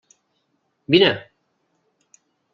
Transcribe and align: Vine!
Vine! 0.89 1.11